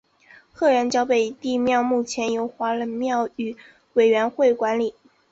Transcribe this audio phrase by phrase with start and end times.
[0.51, 3.55] 鹤园角北帝庙目前由华人庙宇
[3.93, 4.95] 委员会管理。